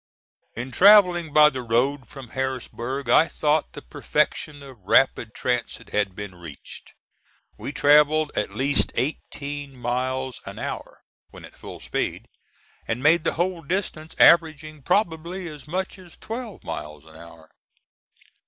[0.55, 6.15] In travelling by the road from Harrisburg, I thought the perfection of rapid transit had
[6.15, 6.95] been reached.
[7.55, 12.27] We travelled at least eighteen miles an hour, when at full speed,
[12.87, 17.51] and made the whole distance averaging probably as much as twelve miles an hour.